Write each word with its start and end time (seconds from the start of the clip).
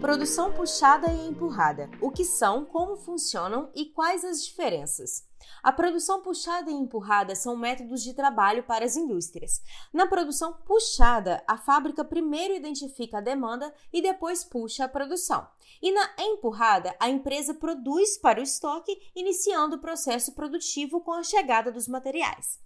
Produção 0.00 0.52
puxada 0.52 1.10
e 1.12 1.26
empurrada. 1.26 1.90
O 2.00 2.10
que 2.10 2.24
são, 2.24 2.64
como 2.64 2.96
funcionam 2.96 3.70
e 3.74 3.86
quais 3.86 4.24
as 4.24 4.44
diferenças? 4.44 5.26
A 5.62 5.72
produção 5.72 6.22
puxada 6.22 6.70
e 6.70 6.74
empurrada 6.74 7.34
são 7.34 7.56
métodos 7.56 8.02
de 8.02 8.12
trabalho 8.12 8.62
para 8.64 8.84
as 8.84 8.96
indústrias. 8.96 9.62
Na 9.92 10.06
produção 10.06 10.52
puxada, 10.52 11.42
a 11.46 11.56
fábrica 11.56 12.04
primeiro 12.04 12.54
identifica 12.54 13.18
a 13.18 13.22
demanda 13.22 13.72
e 13.92 14.02
depois 14.02 14.44
puxa 14.44 14.84
a 14.84 14.88
produção. 14.88 15.46
E 15.80 15.90
na 15.92 16.10
empurrada, 16.18 16.94
a 17.00 17.08
empresa 17.08 17.54
produz 17.54 18.18
para 18.18 18.40
o 18.40 18.42
estoque, 18.42 19.10
iniciando 19.14 19.76
o 19.76 19.80
processo 19.80 20.32
produtivo 20.32 21.00
com 21.00 21.12
a 21.12 21.22
chegada 21.22 21.72
dos 21.72 21.88
materiais. 21.88 22.63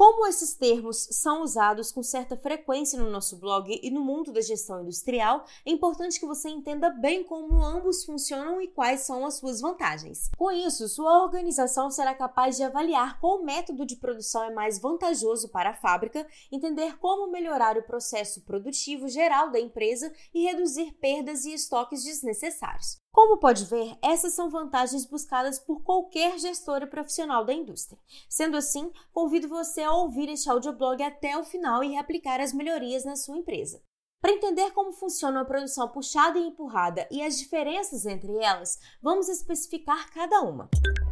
Como 0.00 0.26
esses 0.26 0.54
termos 0.54 1.08
são 1.10 1.42
usados 1.42 1.92
com 1.92 2.02
certa 2.02 2.34
frequência 2.34 2.98
no 2.98 3.10
nosso 3.10 3.36
blog 3.36 3.78
e 3.82 3.90
no 3.90 4.00
mundo 4.00 4.32
da 4.32 4.40
gestão 4.40 4.80
industrial, 4.80 5.44
é 5.62 5.70
importante 5.70 6.18
que 6.18 6.24
você 6.24 6.48
entenda 6.48 6.88
bem 6.88 7.22
como 7.22 7.62
ambos 7.62 8.02
funcionam 8.06 8.62
e 8.62 8.68
quais 8.68 9.02
são 9.02 9.26
as 9.26 9.34
suas 9.34 9.60
vantagens. 9.60 10.30
Com 10.38 10.50
isso, 10.50 10.88
sua 10.88 11.22
organização 11.22 11.90
será 11.90 12.14
capaz 12.14 12.56
de 12.56 12.62
avaliar 12.62 13.20
qual 13.20 13.42
método 13.42 13.84
de 13.84 13.96
produção 13.96 14.42
é 14.42 14.54
mais 14.54 14.80
vantajoso 14.80 15.50
para 15.50 15.72
a 15.72 15.76
fábrica, 15.76 16.26
entender 16.50 16.96
como 16.96 17.30
melhorar 17.30 17.76
o 17.76 17.82
processo 17.82 18.40
produtivo 18.40 19.06
geral 19.06 19.50
da 19.50 19.60
empresa 19.60 20.10
e 20.32 20.44
reduzir 20.44 20.94
perdas 20.94 21.44
e 21.44 21.52
estoques 21.52 22.04
desnecessários. 22.04 22.99
Como 23.12 23.38
pode 23.38 23.64
ver, 23.64 23.98
essas 24.00 24.34
são 24.34 24.48
vantagens 24.48 25.04
buscadas 25.04 25.58
por 25.58 25.82
qualquer 25.82 26.38
gestor 26.38 26.82
e 26.82 26.86
profissional 26.86 27.44
da 27.44 27.52
indústria. 27.52 28.00
Sendo 28.28 28.56
assim, 28.56 28.92
convido 29.12 29.48
você 29.48 29.82
a 29.82 29.92
ouvir 29.92 30.28
este 30.28 30.48
audioblog 30.48 31.02
até 31.02 31.36
o 31.36 31.44
final 31.44 31.82
e 31.82 31.88
reaplicar 31.88 32.40
as 32.40 32.52
melhorias 32.52 33.04
na 33.04 33.16
sua 33.16 33.36
empresa. 33.36 33.82
Para 34.20 34.32
entender 34.32 34.70
como 34.72 34.92
funciona 34.92 35.40
a 35.40 35.44
produção 35.44 35.88
puxada 35.88 36.38
e 36.38 36.46
empurrada 36.46 37.08
e 37.10 37.22
as 37.22 37.38
diferenças 37.38 38.06
entre 38.06 38.36
elas, 38.36 38.78
vamos 39.02 39.28
especificar 39.28 40.12
cada 40.12 40.42
uma. 40.42 40.68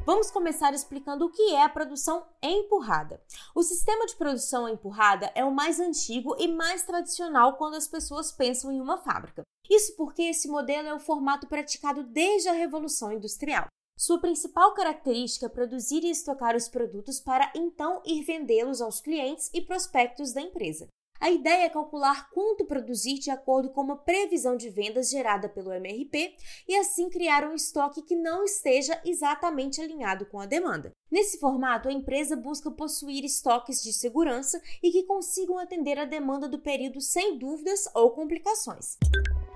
Vamos 0.09 0.31
começar 0.31 0.73
explicando 0.73 1.27
o 1.27 1.31
que 1.31 1.55
é 1.55 1.63
a 1.63 1.69
produção 1.69 2.25
empurrada. 2.43 3.23
O 3.55 3.63
sistema 3.63 4.07
de 4.07 4.17
produção 4.17 4.67
empurrada 4.67 5.31
é 5.35 5.45
o 5.45 5.55
mais 5.55 5.79
antigo 5.79 6.35
e 6.39 6.49
mais 6.49 6.83
tradicional 6.83 7.59
quando 7.59 7.75
as 7.75 7.87
pessoas 7.87 8.33
pensam 8.33 8.73
em 8.73 8.81
uma 8.81 8.97
fábrica. 8.97 9.43
Isso 9.69 9.95
porque 9.97 10.23
esse 10.23 10.49
modelo 10.49 10.89
é 10.89 10.95
o 10.95 10.99
formato 10.99 11.47
praticado 11.47 12.05
desde 12.05 12.49
a 12.49 12.55
Revolução 12.55 13.13
Industrial. 13.13 13.67
Sua 13.99 14.19
principal 14.19 14.73
característica 14.73 15.45
é 15.45 15.51
produzir 15.51 16.03
e 16.03 16.11
estocar 16.11 16.57
os 16.57 16.71
produtos 16.71 17.21
para 17.21 17.53
então 17.55 18.01
ir 18.07 18.23
vendê-los 18.23 18.81
aos 18.81 19.03
clientes 19.03 19.51
e 19.53 19.61
prospectos 19.61 20.33
da 20.33 20.41
empresa. 20.41 20.89
A 21.21 21.31
ideia 21.31 21.65
é 21.65 21.69
calcular 21.69 22.31
quanto 22.31 22.65
produzir 22.65 23.19
de 23.19 23.31
acordo 23.31 23.71
com 23.71 23.81
uma 23.81 23.97
previsão 23.97 24.57
de 24.57 24.71
vendas 24.71 25.11
gerada 25.11 25.49
pelo 25.49 25.73
MRP 25.73 26.37
e 26.69 26.77
assim 26.77 27.11
criar 27.11 27.45
um 27.45 27.55
estoque 27.55 28.03
que 28.03 28.15
não 28.15 28.45
esteja 28.45 29.01
exatamente 29.05 29.81
alinhado 29.81 30.27
com 30.27 30.39
a 30.39 30.47
demanda. 30.47 30.93
Nesse 31.11 31.41
formato, 31.41 31.89
a 31.89 31.93
empresa 31.93 32.37
busca 32.37 32.71
possuir 32.71 33.25
estoques 33.25 33.83
de 33.83 33.93
segurança 33.93 34.63
e 34.83 34.93
que 34.93 35.03
consigam 35.03 35.59
atender 35.59 35.99
a 35.99 36.05
demanda 36.05 36.49
do 36.49 36.61
período 36.61 37.01
sem 37.01 37.37
dúvidas 37.37 37.89
ou 37.95 38.13
complicações. 38.13 38.97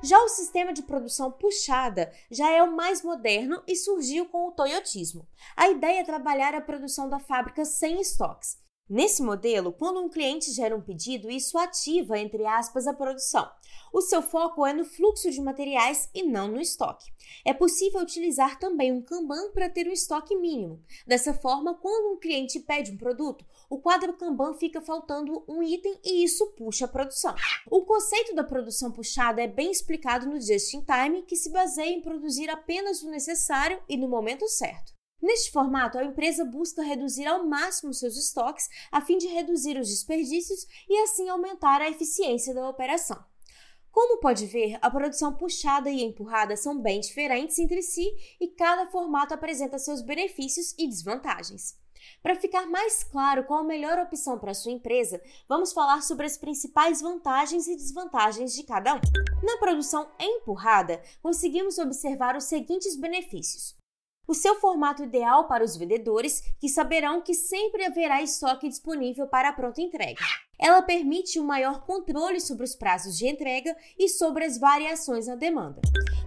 Já 0.02 0.18
o 0.18 0.28
sistema 0.28 0.72
de 0.72 0.82
produção 0.82 1.30
puxada 1.30 2.12
já 2.28 2.50
é 2.50 2.60
o 2.60 2.74
mais 2.74 3.04
moderno 3.04 3.62
e 3.68 3.76
surgiu 3.76 4.26
com 4.26 4.48
o 4.48 4.52
toyotismo. 4.52 5.28
A 5.56 5.68
ideia 5.68 6.00
é 6.00 6.04
trabalhar 6.04 6.56
a 6.56 6.60
produção 6.60 7.08
da 7.08 7.20
fábrica 7.20 7.64
sem 7.64 8.00
estoques. 8.00 8.60
Nesse 8.88 9.22
modelo, 9.22 9.72
quando 9.72 10.00
um 10.00 10.08
cliente 10.08 10.52
gera 10.52 10.76
um 10.76 10.80
pedido, 10.82 11.30
isso 11.30 11.56
ativa, 11.56 12.18
entre 12.18 12.44
aspas, 12.44 12.86
a 12.86 12.92
produção. 12.92 13.50
O 13.90 14.02
seu 14.02 14.20
foco 14.20 14.66
é 14.66 14.72
no 14.74 14.84
fluxo 14.84 15.30
de 15.30 15.40
materiais 15.40 16.10
e 16.12 16.22
não 16.22 16.48
no 16.48 16.60
estoque. 16.60 17.10
É 17.42 17.54
possível 17.54 18.00
utilizar 18.00 18.58
também 18.58 18.92
um 18.92 19.00
Kanban 19.00 19.50
para 19.52 19.70
ter 19.70 19.88
um 19.88 19.92
estoque 19.92 20.36
mínimo. 20.36 20.82
Dessa 21.06 21.32
forma, 21.32 21.74
quando 21.74 22.12
um 22.12 22.18
cliente 22.18 22.60
pede 22.60 22.90
um 22.90 22.98
produto, 22.98 23.46
o 23.70 23.78
quadro 23.78 24.12
Kanban 24.12 24.54
fica 24.54 24.82
faltando 24.82 25.42
um 25.48 25.62
item 25.62 25.98
e 26.04 26.22
isso 26.22 26.52
puxa 26.52 26.84
a 26.84 26.88
produção. 26.88 27.34
O 27.70 27.86
conceito 27.86 28.34
da 28.34 28.44
produção 28.44 28.92
puxada 28.92 29.40
é 29.40 29.46
bem 29.46 29.70
explicado 29.70 30.26
no 30.26 30.38
Just 30.38 30.74
in 30.74 30.84
Time, 30.84 31.22
que 31.22 31.36
se 31.36 31.50
baseia 31.50 31.94
em 31.94 32.02
produzir 32.02 32.50
apenas 32.50 33.02
o 33.02 33.10
necessário 33.10 33.82
e 33.88 33.96
no 33.96 34.06
momento 34.06 34.46
certo. 34.48 34.92
Neste 35.22 35.52
formato, 35.52 35.96
a 35.96 36.04
empresa 36.04 36.44
busca 36.44 36.82
reduzir 36.82 37.26
ao 37.26 37.46
máximo 37.46 37.94
seus 37.94 38.16
estoques 38.16 38.68
a 38.90 39.00
fim 39.00 39.18
de 39.18 39.28
reduzir 39.28 39.78
os 39.78 39.88
desperdícios 39.88 40.66
e 40.88 40.98
assim 41.02 41.28
aumentar 41.28 41.80
a 41.80 41.88
eficiência 41.88 42.52
da 42.52 42.68
operação. 42.68 43.24
Como 43.92 44.18
pode 44.18 44.46
ver, 44.46 44.78
a 44.82 44.90
produção 44.90 45.34
puxada 45.34 45.88
e 45.90 46.02
empurrada 46.02 46.56
são 46.56 46.80
bem 46.80 46.98
diferentes 46.98 47.56
entre 47.60 47.82
si 47.82 48.04
e 48.40 48.48
cada 48.48 48.86
formato 48.86 49.32
apresenta 49.32 49.78
seus 49.78 50.02
benefícios 50.02 50.74
e 50.76 50.88
desvantagens. 50.88 51.80
Para 52.20 52.34
ficar 52.34 52.66
mais 52.66 53.04
claro 53.04 53.44
qual 53.44 53.60
a 53.60 53.64
melhor 53.64 53.98
opção 53.98 54.38
para 54.38 54.54
sua 54.54 54.72
empresa, 54.72 55.22
vamos 55.48 55.72
falar 55.72 56.02
sobre 56.02 56.26
as 56.26 56.36
principais 56.36 57.00
vantagens 57.00 57.68
e 57.68 57.76
desvantagens 57.76 58.54
de 58.54 58.64
cada 58.64 58.94
um. 58.94 59.00
Na 59.40 59.58
produção 59.58 60.10
empurrada, 60.18 61.00
conseguimos 61.22 61.78
observar 61.78 62.34
os 62.34 62.44
seguintes 62.44 62.96
benefícios: 62.96 63.76
o 64.26 64.34
seu 64.34 64.54
formato 64.56 65.02
ideal 65.02 65.46
para 65.46 65.64
os 65.64 65.76
vendedores, 65.76 66.42
que 66.58 66.68
saberão 66.68 67.20
que 67.20 67.34
sempre 67.34 67.84
haverá 67.84 68.22
estoque 68.22 68.68
disponível 68.68 69.26
para 69.26 69.48
a 69.48 69.52
pronta 69.52 69.80
entrega. 69.80 70.22
Ela 70.58 70.80
permite 70.80 71.40
um 71.40 71.44
maior 71.44 71.84
controle 71.84 72.40
sobre 72.40 72.64
os 72.64 72.76
prazos 72.76 73.18
de 73.18 73.26
entrega 73.26 73.76
e 73.98 74.08
sobre 74.08 74.44
as 74.44 74.58
variações 74.58 75.26
na 75.26 75.34
demanda. 75.34 75.80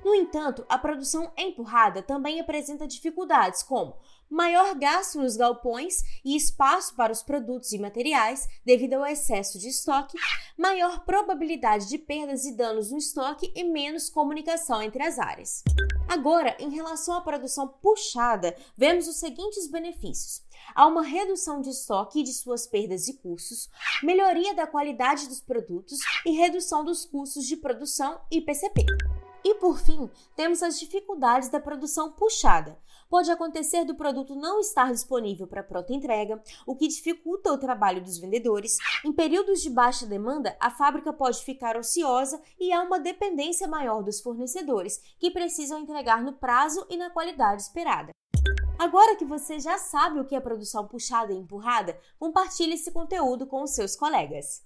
No 0.04 0.14
entanto, 0.14 0.66
a 0.68 0.78
produção 0.78 1.32
empurrada 1.38 2.04
também 2.04 2.40
apresenta 2.40 2.86
dificuldades 2.86 3.64
como 3.64 3.98
maior 4.30 4.76
gasto 4.76 5.20
nos 5.20 5.36
galpões 5.36 6.04
e 6.24 6.36
espaço 6.36 6.96
para 6.96 7.12
os 7.12 7.24
produtos 7.24 7.72
e 7.72 7.80
materiais 7.80 8.48
devido 8.66 8.94
ao 8.94 9.06
excesso 9.06 9.60
de 9.60 9.70
estoque, 9.70 10.18
maior 10.58 11.06
probabilidade 11.06 11.88
de 11.88 11.98
perdas 11.98 12.46
e 12.46 12.56
danos 12.56 12.92
no 12.92 12.98
estoque 12.98 13.52
e 13.56 13.64
menos 13.64 14.10
comunicação 14.10 14.82
entre 14.82 15.04
as 15.04 15.20
áreas. 15.20 15.64
Agora, 16.08 16.56
em 16.60 16.70
relação 16.70 17.16
à 17.16 17.22
produção 17.22 17.68
puxada, 17.68 18.56
vemos 18.78 19.08
os 19.08 19.18
seguintes 19.18 19.68
benefícios. 19.68 20.44
Há 20.74 20.88
uma 20.88 21.04
redução 21.04 21.62
de 21.62 21.70
estoque 21.70 22.20
e 22.20 22.24
de 22.24 22.34
suas 22.34 22.66
perdas 22.68 23.08
e 23.08 23.14
custos, 23.14 23.70
melhoria 24.04 24.54
da 24.54 24.68
qualidade 24.68 25.28
dos 25.28 25.42
produtos 25.42 26.00
e 26.26 26.32
redução 26.32 26.84
dos 26.84 27.06
custos 27.06 27.46
de 27.46 27.58
produção 27.58 28.20
e 28.32 28.42
PCP. 28.42 28.86
E 29.46 29.54
por 29.54 29.78
fim, 29.78 30.10
temos 30.36 30.64
as 30.64 30.80
dificuldades 30.80 31.50
da 31.50 31.60
produção 31.60 32.12
puxada. 32.12 32.80
Pode 33.08 33.30
acontecer 33.30 33.86
do 33.86 33.94
produto 33.94 34.34
não 34.36 34.60
estar 34.60 34.92
disponível 34.92 35.46
para 35.46 35.62
pronta 35.62 35.94
entrega, 35.94 36.42
o 36.66 36.76
que 36.76 36.88
dificulta 36.88 37.54
o 37.54 37.58
trabalho 37.60 38.02
dos 38.02 38.18
vendedores. 38.18 38.76
Em 39.06 39.14
períodos 39.14 39.62
de 39.62 39.70
baixa 39.70 40.08
demanda, 40.08 40.58
a 40.60 40.72
fábrica 40.72 41.14
pode 41.14 41.46
ficar 41.46 41.78
ociosa 41.78 42.42
e 42.60 42.74
há 42.74 42.82
uma 42.82 43.00
dependência 43.00 43.68
maior 43.68 44.02
dos 44.02 44.20
fornecedores, 44.20 45.00
que 45.20 45.30
precisam 45.30 45.80
entregar 45.80 46.24
no 46.24 46.34
prazo 46.34 46.84
e 46.90 46.98
na 46.98 47.12
qualidade 47.12 47.62
esperada. 47.62 48.10
Agora 48.80 49.16
que 49.16 49.26
você 49.26 49.60
já 49.60 49.78
sabe 49.78 50.20
o 50.20 50.26
que 50.26 50.36
é 50.36 50.40
produção 50.40 50.88
puxada 50.88 51.32
e 51.32 51.38
empurrada, 51.38 51.96
compartilhe 52.18 52.74
esse 52.74 52.92
conteúdo 52.92 53.46
com 53.46 53.62
os 53.62 53.76
seus 53.76 53.96
colegas. 53.96 54.66